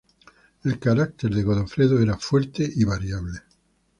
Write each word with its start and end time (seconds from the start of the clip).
El 0.63 0.79
carácter 0.79 1.29
de 1.31 1.43
Godofredo 1.43 2.01
era 2.01 2.17
fuerte 2.17 2.67
y 2.75 2.83
variable. 2.85 3.41